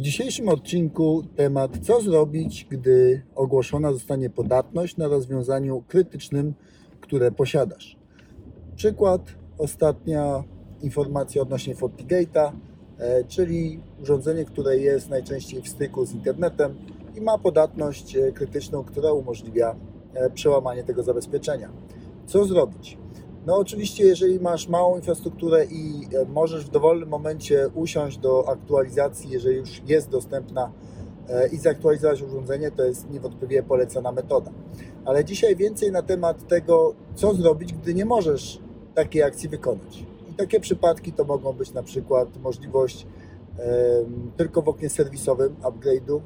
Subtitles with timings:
[0.00, 6.54] W dzisiejszym odcinku temat co zrobić, gdy ogłoszona zostanie podatność na rozwiązaniu krytycznym,
[7.00, 7.96] które posiadasz.
[8.76, 9.22] Przykład,
[9.58, 10.44] ostatnia
[10.82, 12.52] informacja odnośnie FortiGate'a,
[12.98, 16.74] e, czyli urządzenie, które jest najczęściej w styku z internetem
[17.16, 19.76] i ma podatność e, krytyczną, która umożliwia
[20.14, 21.70] e, przełamanie tego zabezpieczenia.
[22.26, 22.98] Co zrobić?
[23.46, 29.30] No oczywiście, jeżeli masz małą infrastrukturę i e, możesz w dowolnym momencie usiąść do aktualizacji,
[29.30, 30.72] jeżeli już jest dostępna
[31.28, 34.50] e, i zaktualizować urządzenie, to jest niewątpliwie polecana metoda.
[35.04, 38.60] Ale dzisiaj więcej na temat tego, co zrobić, gdy nie możesz
[38.94, 40.04] takiej akcji wykonać.
[40.30, 43.06] I takie przypadki to mogą być na przykład możliwość
[44.36, 46.20] tylko w oknie serwisowym upgrade'u,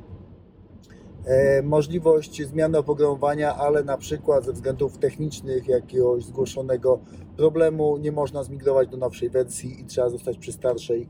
[1.63, 7.01] możliwość zmiany oprogramowania, ale na przykład ze względów technicznych jakiegoś zgłoszonego
[7.37, 11.09] problemu nie można zmigrować do nowszej wersji i trzeba zostać przy starszej,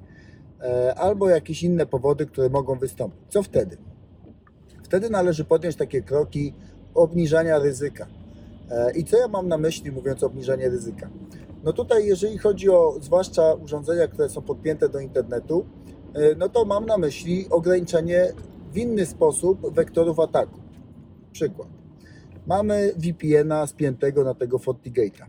[0.60, 3.20] e, albo jakieś inne powody, które mogą wystąpić.
[3.28, 3.76] Co wtedy?
[4.82, 6.54] Wtedy należy podjąć takie kroki
[6.94, 8.06] obniżania ryzyka.
[8.70, 11.10] E, I co ja mam na myśli, mówiąc o obniżaniu ryzyka?
[11.64, 15.66] No tutaj, jeżeli chodzi o zwłaszcza urządzenia, które są podpięte do internetu,
[16.14, 18.32] e, no to mam na myśli ograniczenie
[18.74, 20.60] w inny sposób wektorów ataku.
[21.32, 21.68] Przykład.
[22.46, 25.26] Mamy VPN-a spiętego na tego FortiGate'a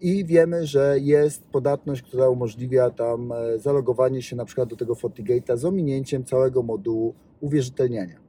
[0.00, 4.94] i wiemy, że jest podatność, która umożliwia tam e, zalogowanie się na przykład do tego
[4.94, 8.20] FortiGate'a z ominięciem całego modułu uwierzytelniania.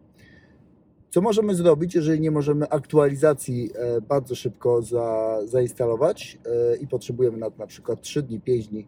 [1.10, 7.38] Co możemy zrobić, jeżeli nie możemy aktualizacji e, bardzo szybko za, zainstalować e, i potrzebujemy
[7.38, 8.88] na to na przykład 3 dni, 5 dni?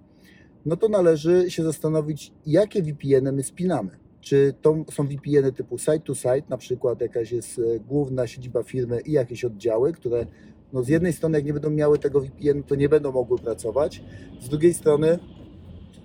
[0.66, 4.05] No to należy się zastanowić, jakie VPN-y my spinamy.
[4.26, 9.12] Czy to są VPN-y typu site-to-site, na przykład jakaś jest e, główna siedziba firmy i
[9.12, 10.26] jakieś oddziały, które
[10.74, 14.04] no z jednej strony jak nie będą miały tego VPN, to nie będą mogły pracować.
[14.42, 15.20] Z drugiej strony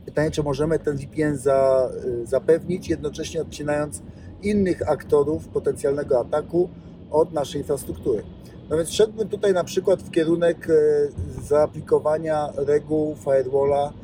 [0.04, 1.90] pytanie, czy możemy ten VPN za,
[2.22, 4.02] y, zapewnić, jednocześnie odcinając
[4.42, 6.68] innych aktorów potencjalnego ataku
[7.10, 8.22] od naszej infrastruktury.
[8.70, 13.99] No więc szedłbym tutaj na przykład w kierunek e, zaaplikowania reguł firewalla e,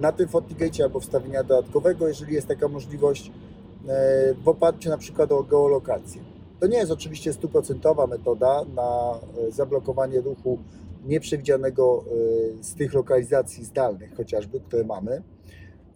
[0.00, 3.30] na tym FortiGate albo wstawienia dodatkowego, jeżeli jest taka możliwość,
[3.88, 6.22] e, w oparciu na przykład o geolokację.
[6.60, 9.18] To nie jest oczywiście stuprocentowa metoda na
[9.48, 10.58] e, zablokowanie ruchu
[11.06, 12.04] nieprzewidzianego
[12.60, 15.22] e, z tych lokalizacji zdalnych chociażby, które mamy,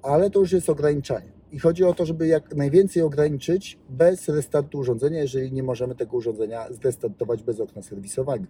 [0.03, 1.33] ale to już jest ograniczanie.
[1.53, 6.16] I chodzi o to, żeby jak najwięcej ograniczyć bez restartu urządzenia, jeżeli nie możemy tego
[6.16, 8.45] urządzenia zrestartować bez okna serwisowego.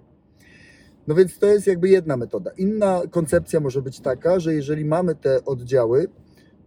[1.08, 2.50] No więc to jest jakby jedna metoda.
[2.58, 6.08] Inna koncepcja może być taka, że jeżeli mamy te oddziały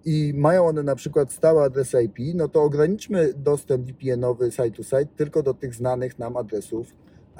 [0.05, 4.83] i mają one na przykład stałe adresy IP, no to ograniczmy dostęp VPN-owy site to
[4.83, 6.87] site tylko do tych znanych nam adresów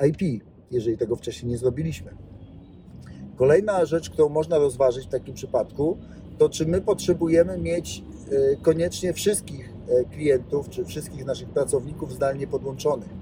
[0.09, 2.11] IP, jeżeli tego wcześniej nie zrobiliśmy.
[3.35, 5.97] Kolejna rzecz, którą można rozważyć w takim przypadku,
[6.37, 12.47] to czy my potrzebujemy mieć e, koniecznie wszystkich e, klientów, czy wszystkich naszych pracowników zdalnie
[12.47, 13.20] podłączonych.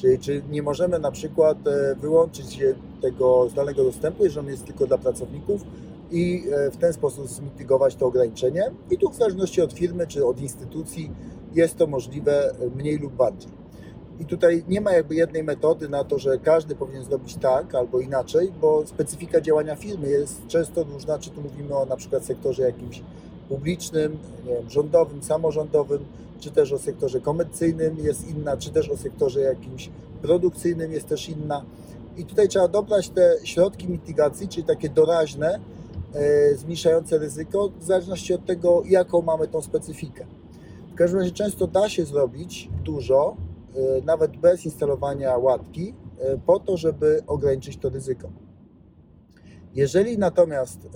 [0.00, 2.58] Czyli czy nie możemy na przykład e, wyłączyć
[3.02, 5.62] tego zdalnego dostępu, jeżeli on jest tylko dla pracowników
[6.10, 8.70] i e, w ten sposób zmitygować to ograniczenie.
[8.90, 11.10] I tu w zależności od firmy czy od instytucji
[11.54, 13.52] jest to możliwe e, mniej lub bardziej.
[14.20, 18.00] I tutaj nie ma jakby jednej metody na to, że każdy powinien zrobić tak albo
[18.00, 22.62] inaczej, bo specyfika działania firmy jest często różna, czy tu mówimy o na przykład sektorze
[22.62, 23.02] jakimś
[23.50, 26.04] publicznym, nie wiem, rządowym, samorządowym,
[26.40, 29.90] czy też o sektorze komercyjnym jest inna, czy też o sektorze jakimś
[30.22, 31.64] produkcyjnym jest też inna.
[32.16, 35.60] I tutaj trzeba dobrać te środki mitygacji, czyli takie doraźne,
[36.14, 40.26] e, zmniejszające ryzyko, w zależności od tego, jaką mamy tą specyfikę.
[40.92, 43.36] W każdym razie często da się zrobić dużo,
[43.74, 48.28] e, nawet bez instalowania łatki, e, po to, żeby ograniczyć to ryzyko.
[49.74, 50.88] Jeżeli natomiast e,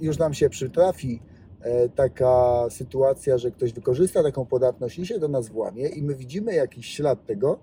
[0.00, 1.20] już nam się przytrafi
[1.94, 6.54] taka sytuacja, że ktoś wykorzysta taką podatność i się do nas włamie i my widzimy
[6.54, 7.58] jakiś ślad tego,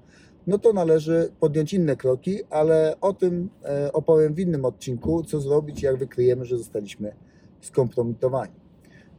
[0.48, 5.40] no to należy podjąć inne kroki, ale o tym e, opowiem w innym odcinku, co
[5.40, 7.16] zrobić, jak wykryjemy, że zostaliśmy
[7.62, 8.54] skompromitowani.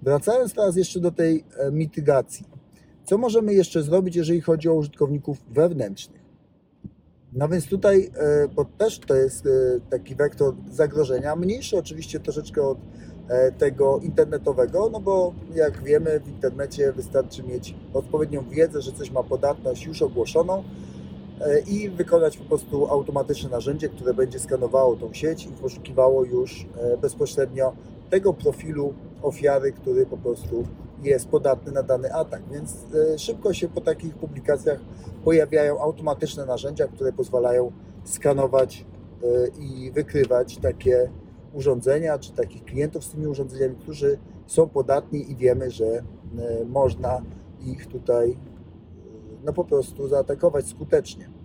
[0.02, 2.46] Wracając teraz jeszcze do tej e, mitygacji.
[3.04, 6.22] Co możemy jeszcze zrobić, jeżeli chodzi o użytkowników wewnętrznych?
[7.32, 9.50] No więc tutaj, e, bo też to jest e,
[9.90, 12.82] taki wektor zagrożenia, mniejszy oczywiście troszeczkę od e,
[13.58, 19.22] tego internetowego, no bo jak wiemy w internecie wystarczy mieć odpowiednią wiedzę, że coś ma
[19.22, 20.64] podatność już ogłoszoną
[21.40, 26.66] e, i wykonać po prostu automatyczne narzędzie, które będzie skanowało tą sieć i poszukiwało już
[26.76, 27.72] e, bezpośrednio
[28.10, 30.64] tego profilu ofiary, który po prostu
[31.02, 32.42] jest podatny na dany atak.
[32.52, 32.76] Więc
[33.14, 34.80] e, szybko się po takich publikacjach
[35.24, 37.72] pojawiają automatyczne narzędzia, które pozwalają
[38.04, 38.84] skanować
[39.22, 39.26] e,
[39.60, 41.10] i wykrywać takie
[41.52, 46.02] urządzenia, czy takich klientów z tymi urządzeniami, którzy są podatni i wiemy, że e,
[46.64, 47.22] można
[47.66, 48.36] ich tutaj y,
[49.44, 51.41] no po prostu zaatakować skutecznie.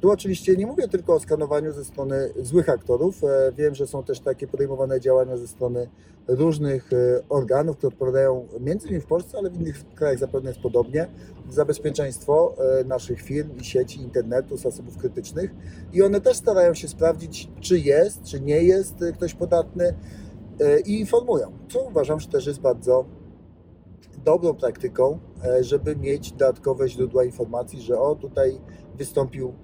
[0.00, 3.24] Tu oczywiście nie mówię tylko o skanowaniu ze strony złych aktorów.
[3.24, 5.88] E, Wiem, że są też takie podejmowane działania ze strony
[6.28, 6.96] różnych e,
[7.28, 11.08] organów, które odpowiadają między innymi w Polsce, ale w innych krajach zapewne jest podobnie,
[11.50, 15.54] za bezpieczeństwo e, naszych firm i sieci internetu, zasobów krytycznych.
[15.92, 19.94] I one też starają się sprawdzić, czy jest, czy nie jest ktoś podatny
[20.86, 23.04] i informują, co uważam, że też jest bardzo
[24.24, 25.18] dobrą praktyką,
[25.60, 28.60] żeby mieć dodatkowe źródła informacji, że o tutaj
[28.96, 29.54] wystąpił,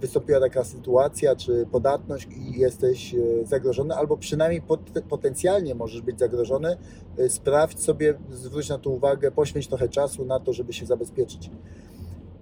[0.00, 6.18] wystąpiła taka sytuacja, czy podatność i jesteś e, zagrożony, albo przynajmniej pot- potencjalnie możesz być
[6.18, 6.76] zagrożony.
[7.18, 11.50] E, Sprawdź sobie, zwróć na to uwagę, poświęć trochę czasu na to, żeby się zabezpieczyć.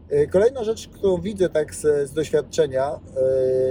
[0.09, 3.01] E, Kolejna rzecz, którą widzę tak z, z doświadczenia, e,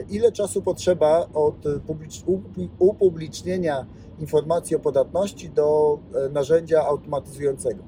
[0.10, 1.56] ile czasu potrzeba od
[1.88, 3.86] publicz- upu- upublicznienia
[4.20, 7.84] informacji o podatności do e, narzędzia automatyzującego.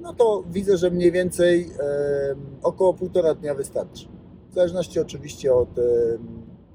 [0.00, 4.08] No to widzę, że mniej więcej e, około półtora dnia wystarczy.
[4.50, 5.68] W zależności oczywiście od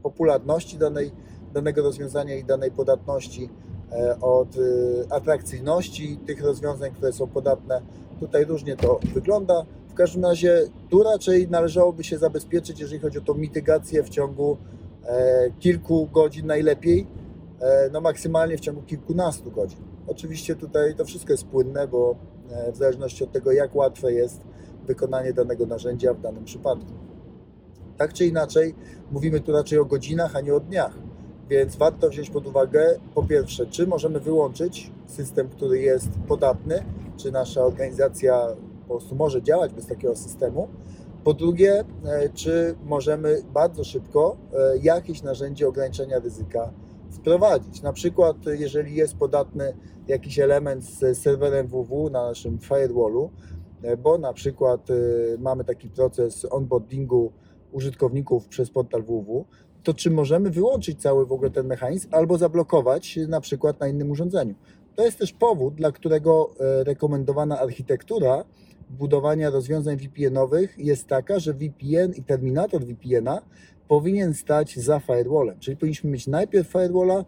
[0.04, 1.12] popularności danej,
[1.54, 3.50] danego rozwiązania i danej podatności,
[3.92, 4.60] e, od e,
[5.14, 7.82] atrakcyjności tych rozwiązań, które są podatne.
[8.20, 9.66] Tutaj różnie to wygląda.
[9.90, 14.58] W każdym razie tu raczej należałoby się zabezpieczyć, jeżeli chodzi o tą mitygację w ciągu
[15.06, 17.08] e, kilku godzin najlepiej,
[17.92, 19.80] no maksymalnie w ciągu kilkunastu godzin.
[20.08, 22.16] Oczywiście tutaj to wszystko jest płynne, bo
[22.74, 24.42] w zależności od tego, jak łatwe jest
[24.88, 26.92] wykonanie danego narzędzia w danym przypadku.
[28.04, 28.76] Tak czy inaczej,
[29.12, 30.94] mówimy tu raczej o godzinach, a nie o dniach.
[31.50, 36.84] Więc warto wziąć pod uwagę, po pierwsze, czy możemy wyłączyć system, który jest podatny,
[37.18, 38.48] czy nasza organizacja
[38.88, 40.68] po prostu może działać bez takiego systemu.
[41.24, 46.72] Po drugie, e, czy możemy bardzo szybko e, jakieś narzędzie ograniczenia ryzyka
[47.12, 47.82] wprowadzić.
[47.82, 49.74] Na przykład, jeżeli jest podatny
[50.08, 53.32] jakiś element z serwerem www na naszym firewallu,
[53.82, 54.88] e, bo na przykład
[55.40, 57.32] mamy taki proces onboardingu
[57.74, 59.46] użytkowników przez portal www,
[59.84, 64.12] to czy możemy wyłączyć cały w ogóle ten mechanizm albo zablokować na przykład na innym
[64.12, 64.56] urządzeniu.
[64.96, 68.44] To jest też powód, dla którego e, rekomendowana architektura
[68.90, 73.42] budowania rozwiązań VPN-owych jest taka, że VPN i terminator VPN-a
[73.88, 75.60] powinien stać za firewallem.
[75.60, 77.26] Czyli powinniśmy mieć najpierw firewalla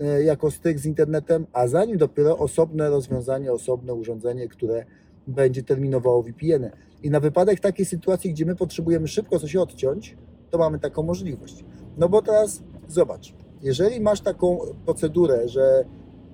[0.00, 4.84] e, jako styk z internetem, a za nim dopiero osobne rozwiązanie, osobne urządzenie, które
[5.30, 6.70] będzie terminowało VPN-y.
[7.02, 10.16] I na wypadek takiej sytuacji, gdzie my potrzebujemy szybko coś odciąć,
[10.50, 11.64] to mamy taką możliwość.
[11.98, 15.84] No bo teraz zobacz, jeżeli masz taką procedurę, że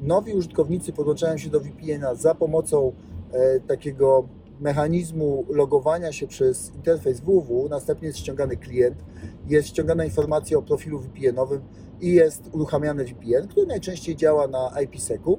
[0.01, 2.93] nowi użytkownicy podłączają się do VPN-a za pomocą
[3.33, 4.29] e, takiego
[4.61, 9.05] mechanizmu logowania się przez interfejs www, następnie jest ściągany klient,
[9.49, 11.61] jest ściągana informacja o profilu VPN-owym
[12.01, 15.39] i jest uruchamiany VPN, który najczęściej działa na IPsec-u,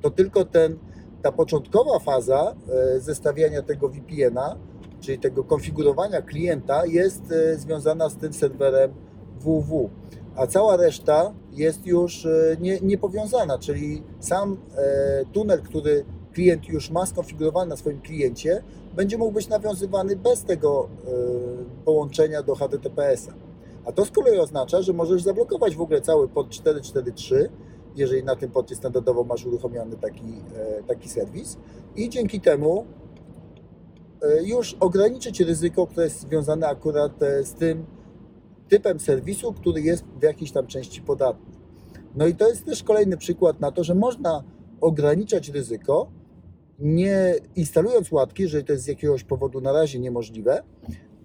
[0.00, 0.78] to tylko ten,
[1.26, 4.56] ta początkowa faza e, zestawiania tego VPN-a,
[5.00, 8.94] czyli tego konfigurowania klienta jest e, związana z tym serwerem
[9.40, 9.90] www,
[10.36, 14.56] a cała reszta jest już e, nie, niepowiązana, czyli sam
[15.32, 18.62] tunel, który klient już ma skonfigurowany na swoim kliencie,
[18.96, 20.88] będzie mógł być nawiązywany bez tego
[21.84, 23.32] połączenia do HTTPS-a.
[23.84, 27.50] A to z kolei oznacza, że możesz zablokować w ogóle cały port 443,
[27.96, 31.56] jeżeli na tym porcie standardowo masz uruchomiony taki, e, taki serwis
[31.96, 32.86] i dzięki temu
[34.22, 37.86] e, już ograniczyć ryzyko, które jest związane akurat e, z tym
[38.68, 41.56] typem serwisu, który jest w jakiejś tam części podatny.
[42.14, 44.44] No i to jest też kolejny przykład na to, że można
[44.80, 46.10] ograniczać ryzyko,
[46.78, 50.62] nie instalując łatki, jeżeli to jest z jakiegoś powodu na razie niemożliwe,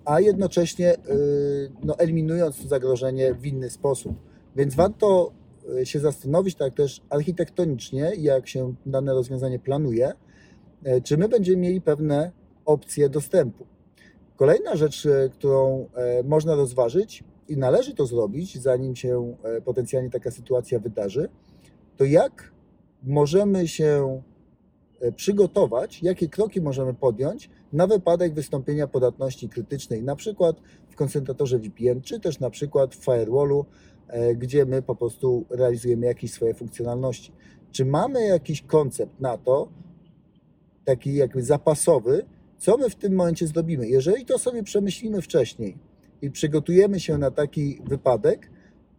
[0.05, 4.15] a jednocześnie y, no, eliminując to zagrożenie w inny sposób.
[4.55, 5.31] Więc warto
[5.83, 10.13] się zastanowić tak też architektonicznie, jak się dane rozwiązanie planuje,
[10.87, 12.31] y, czy my będziemy mieli pewne
[12.65, 13.65] opcje dostępu.
[14.35, 20.09] Kolejna rzecz, y, którą e, można rozważyć i należy to zrobić, zanim się e, potencjalnie
[20.09, 21.29] taka sytuacja wydarzy,
[21.97, 22.51] to jak
[23.03, 24.21] możemy się
[25.01, 30.55] e, przygotować, jakie kroki możemy podjąć na wypadek wystąpienia podatności krytycznej, na przykład
[30.89, 33.90] w koncentratorze VPN, czy też na przykład w firewallu, e,
[34.35, 37.31] gdzie my po prostu realizujemy jakieś swoje funkcjonalności.
[37.71, 39.69] Czy mamy jakiś koncept na to,
[40.85, 42.25] taki jakby zapasowy,
[42.57, 43.87] co my w tym momencie zrobimy?
[43.87, 45.77] Jeżeli to sobie przemyślimy wcześniej
[46.21, 48.49] i przygotujemy się na taki wypadek,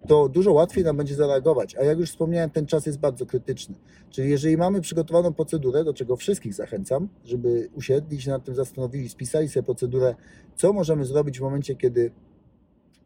[0.08, 1.76] to dużo łatwiej nam będzie zareagować.
[1.76, 3.74] A jak już wspomniałem, ten czas jest bardzo krytyczny.
[4.10, 9.08] Czyli jeżeli mamy przygotowaną procedurę, do czego wszystkich zachęcam, żeby usiedli się nad tym zastanowili,
[9.08, 10.14] spisali sobie procedurę,
[10.56, 12.10] co możemy zrobić w momencie, kiedy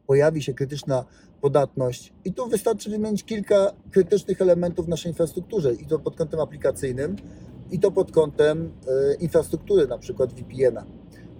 [0.07, 1.05] pojawi się krytyczna
[1.41, 2.13] podatność.
[2.25, 7.17] I tu wystarczy wymienić kilka krytycznych elementów w naszej infrastrukturze, i to pod kątem aplikacyjnym,
[7.71, 10.85] I to pod kątem e, infrastruktury, na przykład VPN-a,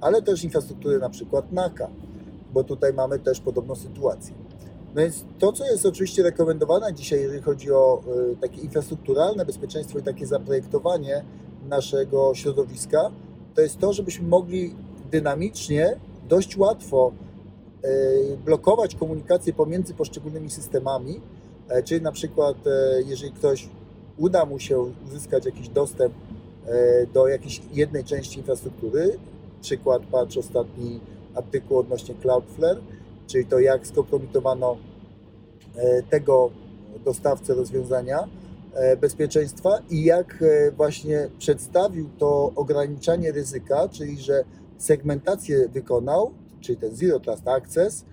[0.01, 1.91] ale też infrastruktury na przykład NACA,
[2.53, 4.35] bo tutaj mamy też podobną sytuację.
[4.95, 9.99] No więc to, co jest oczywiście rekomendowane dzisiaj, jeżeli chodzi o e, takie infrastrukturalne bezpieczeństwo
[9.99, 11.25] i takie zaprojektowanie
[11.69, 13.11] naszego środowiska,
[13.55, 14.75] to jest to, żebyśmy mogli
[15.11, 15.97] dynamicznie,
[16.29, 17.13] dość łatwo
[18.45, 21.21] blokować komunikację pomiędzy poszczególnymi systemami,
[21.69, 23.69] e, czyli na przykład e, jeżeli ktoś
[24.17, 26.15] uda mu się uzyskać jakiś dostęp
[26.67, 29.19] e, do jakiejś jednej części infrastruktury,
[29.61, 31.01] przykład patrz ostatni
[31.35, 32.81] artykuł odnośnie Cloudflare,
[33.27, 34.77] czyli to jak skompromitowano
[35.77, 36.51] e, tego
[37.05, 38.29] dostawcę rozwiązania
[38.75, 44.45] e, bezpieczeństwa i jak e, właśnie przedstawił to ograniczanie ryzyka, czyli że
[44.79, 48.05] segmentację wykonał, czyli ten Zero Trust Access,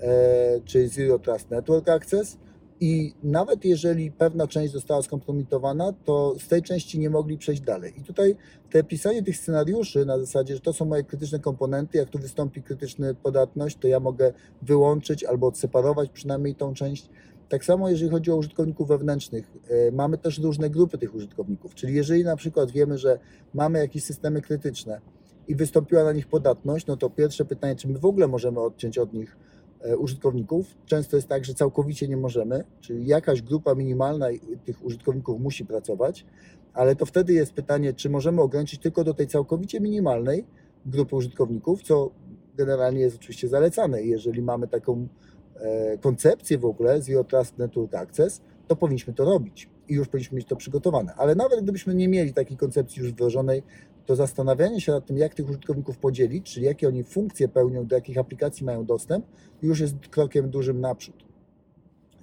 [0.00, 2.38] e, czyli Zero Trust Network Access
[2.80, 7.92] i nawet jeżeli pewna część została skompromitowana, to z tej części nie mogli przejść dalej.
[8.00, 8.36] I tutaj
[8.70, 12.62] te pisanie tych scenariuszy na zasadzie, że to są moje krytyczne komponenty, jak tu wystąpi
[12.62, 14.32] krytyczna podatność, to ja mogę
[14.62, 17.08] wyłączyć albo odseparować przynajmniej tą część.
[17.48, 21.94] Tak samo jeżeli chodzi o użytkowników wewnętrznych, e, mamy też różne grupy tych użytkowników, czyli
[21.94, 23.18] jeżeli na przykład wiemy, że
[23.54, 25.00] mamy jakieś systemy krytyczne
[25.48, 28.98] i wystąpiła na nich podatność, no to pierwsze pytanie, czy my w ogóle możemy odciąć
[28.98, 29.36] od nich
[29.80, 30.66] e, użytkowników.
[30.86, 34.26] Często jest tak, że całkowicie nie możemy, czyli jakaś grupa minimalna
[34.64, 36.26] tych użytkowników musi pracować,
[36.74, 40.44] ale to wtedy jest pytanie, czy możemy ograniczyć tylko do tej całkowicie minimalnej
[40.86, 42.10] grupy użytkowników, co
[42.56, 44.02] generalnie jest oczywiście zalecane.
[44.02, 45.08] Jeżeli mamy taką
[45.56, 50.36] e, koncepcję w ogóle Zero Trust Network Access, to powinniśmy to robić i już powinniśmy
[50.36, 51.14] mieć to przygotowane.
[51.14, 53.62] Ale nawet gdybyśmy nie mieli takiej koncepcji już wdrożonej,
[54.06, 57.94] to zastanawianie się nad tym, jak tych użytkowników podzielić, czyli jakie oni funkcje pełnią, do
[57.94, 59.26] jakich aplikacji mają dostęp,
[59.62, 61.24] już jest krokiem dużym naprzód.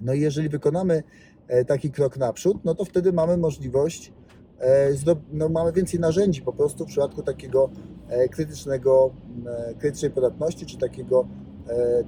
[0.00, 1.02] No i jeżeli wykonamy
[1.48, 4.12] e, taki krok naprzód, no to wtedy mamy możliwość,
[4.60, 4.88] e,
[5.32, 7.70] no mamy więcej narzędzi po prostu w przypadku takiego
[8.08, 9.10] e, krytycznego,
[9.78, 11.26] krytycznej podatności, czy takiego,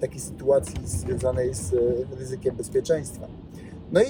[0.00, 1.72] takiej sytuacji związanej z
[2.18, 3.28] ryzykiem bezpieczeństwa.
[3.92, 4.06] No i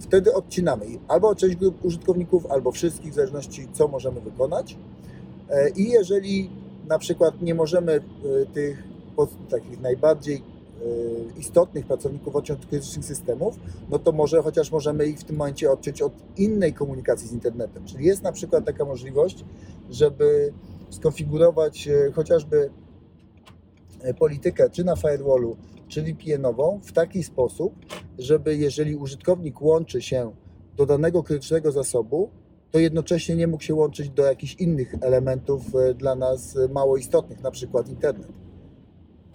[0.00, 4.76] wtedy odcinamy albo część grup użytkowników, albo wszystkich, w zależności co możemy wykonać.
[5.50, 6.50] E, I jeżeli
[6.88, 8.00] na przykład nie możemy e,
[8.46, 8.82] tych
[9.50, 13.56] takich najbardziej e, istotnych pracowników odciąć od krytycznych systemów,
[13.90, 17.84] no to może chociaż możemy ich w tym momencie odciąć od innej komunikacji z internetem.
[17.84, 19.44] Czyli jest na przykład taka możliwość,
[19.90, 20.52] żeby
[20.90, 22.70] skonfigurować chociażby
[24.18, 25.56] politykę czy na firewallu,
[25.88, 27.74] czy VPN-ową w taki sposób,
[28.18, 30.32] żeby jeżeli użytkownik łączy się
[30.76, 32.30] do danego krytycznego zasobu,
[32.70, 37.42] to jednocześnie nie mógł się łączyć do jakichś innych elementów e, dla nas mało istotnych,
[37.42, 38.32] na przykład internet.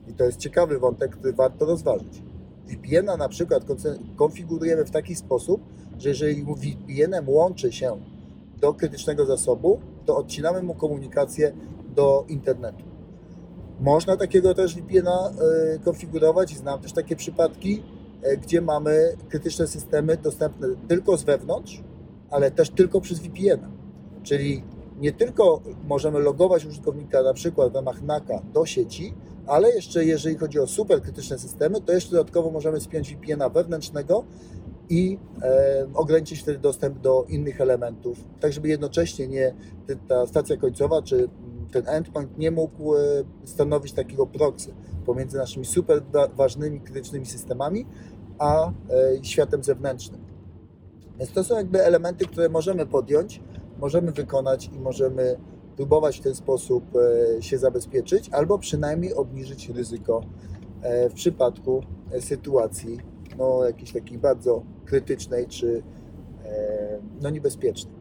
[0.08, 2.22] I to jest ciekawy wątek, który warto rozważyć.
[2.68, 3.64] VPN-a na przykład
[4.16, 5.62] konfigurujemy w taki sposób,
[5.98, 7.98] że jeżeli VPN-em łączy się
[8.62, 11.54] do krytycznego zasobu, to odcinamy mu komunikację
[11.96, 12.84] do internetu.
[13.80, 17.84] Można takiego też VPN-a e, konfigurować i znam też takie przypadki,
[18.24, 21.84] e, gdzie mamy krytyczne systemy dostępne tylko z wewnątrz,
[22.32, 23.70] ale też tylko przez VPN-a.
[24.24, 24.64] Czyli
[25.00, 29.14] nie tylko możemy logować użytkownika na przykład w ramach NACA do sieci,
[29.48, 34.24] ale jeszcze jeżeli chodzi o super krytyczne systemy, to jeszcze dodatkowo możemy spiąć VPN-a wewnętrznego
[34.90, 39.54] i e, ograniczyć wtedy dostęp do innych elementów, tak żeby jednocześnie nie
[40.08, 41.30] ta stacja końcowa czy
[41.72, 43.00] ten endpoint nie mógł e,
[43.46, 44.74] stanowić takiego proxy
[45.06, 47.86] pomiędzy naszymi super wa- ważnymi krytycznymi systemami
[48.40, 48.72] a e,
[49.24, 50.31] światem zewnętrznym.
[51.22, 53.42] Więc to są jakby elementy, które możemy podjąć,
[53.80, 55.38] możemy wykonać i możemy
[55.76, 56.84] próbować w ten sposób
[57.38, 60.22] e, się zabezpieczyć, albo przynajmniej obniżyć ryzyko
[60.82, 62.98] e, w przypadku e, sytuacji
[63.38, 65.84] no, jakiejś takiej bardzo krytycznej czy
[67.22, 67.96] no, niebezpiecznej.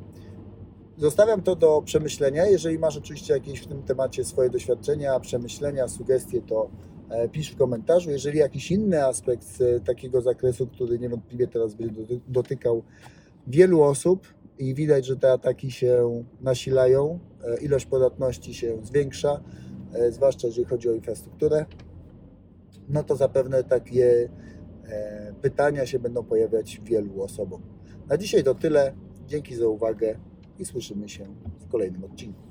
[0.96, 2.46] Zostawiam to do przemyślenia.
[2.46, 6.70] Jeżeli masz oczywiście jakieś w tym temacie swoje doświadczenia, przemyślenia, sugestie, to
[7.32, 8.10] pisz w komentarzu.
[8.10, 12.82] Jeżeli jakiś inny aspekt e, takiego zakresu, który niewątpliwie teraz będzie doty- dotykał
[13.46, 14.26] wielu osób
[14.58, 19.42] i widać, że te ataki się nasilają, e, ilość podatności się zwiększa,
[19.92, 21.66] e, zwłaszcza jeżeli chodzi o infrastrukturę,
[22.88, 24.28] no to zapewne takie
[24.88, 27.62] e, pytania się będą pojawiać wielu osobom.
[28.08, 28.94] Na dzisiaj to tyle.
[29.26, 30.16] Dzięki za uwagę
[30.58, 31.26] i słyszymy się
[31.58, 32.49] w kolejnym odcinku.